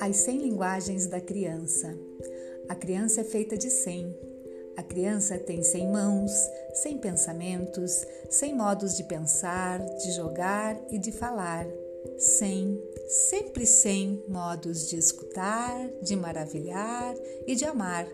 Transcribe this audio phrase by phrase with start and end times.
[0.00, 1.98] As 100 linguagens da criança.
[2.68, 4.14] A criança é feita de 100.
[4.76, 6.30] A criança tem 100 mãos,
[6.74, 11.66] 100 pensamentos, 100 modos de pensar, de jogar e de falar.
[12.18, 17.14] 100, sempre 100 modos de escutar, de maravilhar
[17.46, 18.06] e de amar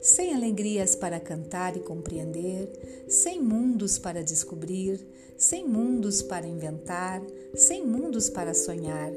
[0.00, 5.06] sem alegrias para cantar e compreender, sem mundos para descobrir,
[5.36, 7.22] sem mundos para inventar,
[7.54, 9.12] sem mundos para sonhar.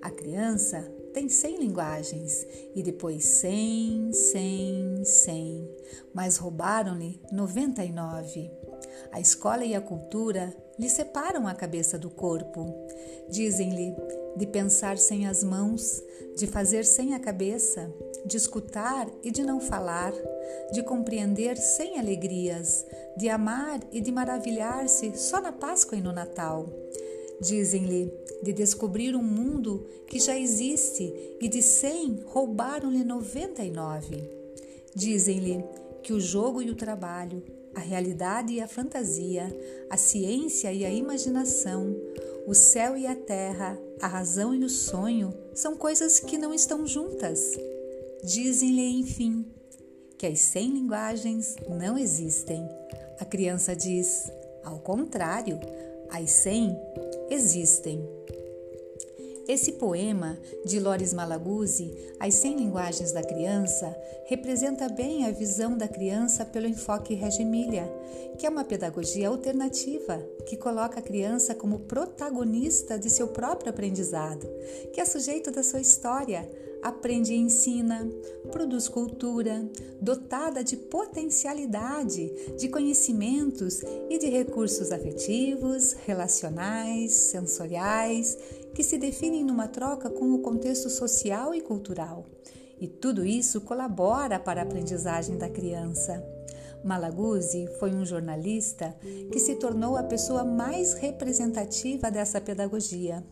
[0.00, 0.80] A criança
[1.12, 5.70] tem cem linguagens e depois cem, cem, cem,
[6.14, 8.50] mas roubaram-lhe noventa e nove.
[9.10, 12.74] A escola e a cultura lhe separam a cabeça do corpo.
[13.28, 13.94] Dizem-lhe
[14.36, 16.02] de pensar sem as mãos,
[16.36, 17.92] de fazer sem a cabeça,
[18.24, 20.12] de escutar e de não falar,
[20.72, 22.86] de compreender sem alegrias,
[23.16, 26.68] de amar e de maravilhar-se só na Páscoa e no Natal.
[27.40, 34.22] Dizem-lhe de descobrir um mundo que já existe e de cem roubaram-lhe noventa e nove.
[34.94, 35.64] Dizem-lhe
[36.02, 37.42] que o jogo e o trabalho,
[37.74, 39.48] a realidade e a fantasia,
[39.88, 41.96] a ciência e a imaginação,
[42.46, 46.86] o céu e a terra, a razão e o sonho são coisas que não estão
[46.86, 47.52] juntas.
[48.22, 49.44] Dizem-lhe, enfim,
[50.16, 52.68] que as cem linguagens não existem.
[53.18, 54.30] A criança diz,
[54.62, 55.58] ao contrário,
[56.08, 56.78] as cem
[57.28, 58.00] existem.
[59.52, 65.86] Esse poema de Loris Malaguzzi, As 100 Linguagens da Criança, representa bem a visão da
[65.86, 67.84] criança pelo enfoque Regimília,
[68.38, 74.48] que é uma pedagogia alternativa que coloca a criança como protagonista de seu próprio aprendizado,
[74.90, 76.50] que é sujeito da sua história,
[76.82, 78.10] aprende e ensina,
[78.50, 79.64] produz cultura,
[80.00, 88.36] dotada de potencialidade, de conhecimentos e de recursos afetivos, relacionais, sensoriais,
[88.74, 92.26] que se definem numa troca com o contexto social e cultural.
[92.80, 96.24] E tudo isso colabora para a aprendizagem da criança.
[96.84, 98.96] Malaguzzi foi um jornalista
[99.30, 103.22] que se tornou a pessoa mais representativa dessa pedagogia.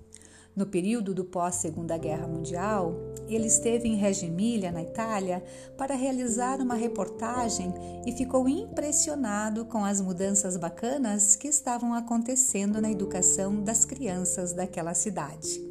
[0.55, 2.95] No período do pós-Segunda Guerra Mundial,
[3.29, 4.31] ele esteve em Reggio
[4.73, 5.43] na Itália,
[5.77, 7.73] para realizar uma reportagem
[8.05, 14.95] e ficou impressionado com as mudanças bacanas que estavam acontecendo na educação das crianças daquela
[14.95, 15.70] cidade.